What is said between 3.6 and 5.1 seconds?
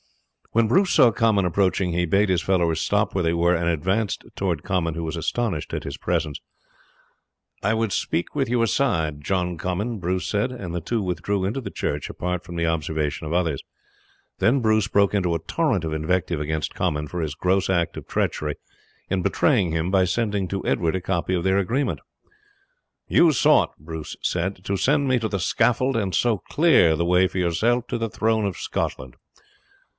advanced towards Comyn, who